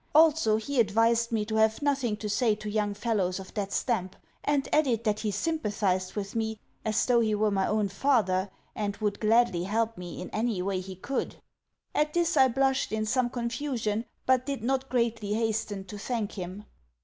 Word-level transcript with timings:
Also, 0.15 0.55
he 0.57 0.79
advised 0.79 1.31
me 1.31 1.45
to 1.45 1.57
have 1.57 1.83
nothing 1.83 2.17
to 2.17 2.27
say 2.27 2.55
to 2.55 2.67
young 2.67 2.95
fellows 2.95 3.39
of 3.39 3.53
that 3.53 3.71
stamp, 3.71 4.15
and 4.43 4.67
added 4.73 5.03
that 5.03 5.19
he 5.19 5.29
sympathised 5.29 6.15
with 6.15 6.33
me 6.35 6.57
as 6.83 7.05
though 7.05 7.19
he 7.19 7.35
were 7.35 7.51
my 7.51 7.67
own 7.67 7.87
father, 7.87 8.49
and 8.75 8.97
would 8.97 9.19
gladly 9.19 9.65
help 9.65 9.99
me 9.99 10.19
in 10.19 10.31
any 10.31 10.59
way 10.59 10.79
he 10.79 10.95
could. 10.95 11.35
At 11.93 12.15
this 12.15 12.35
I 12.35 12.47
blushed 12.47 12.91
in 12.91 13.05
some 13.05 13.29
confusion, 13.29 14.05
but 14.25 14.47
did 14.47 14.63
not 14.63 14.89
greatly 14.89 15.33
hasten 15.33 15.83
to 15.83 15.99
thank 15.99 16.31
him. 16.31 16.63